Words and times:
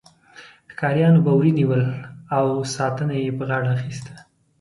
ښکاریانو 0.71 1.23
به 1.25 1.31
وري 1.37 1.51
نیول 1.59 1.83
او 2.37 2.45
ساتنه 2.75 3.13
یې 3.23 3.29
په 3.37 3.43
غاړه 3.49 3.69
اخیسته. 3.77 4.13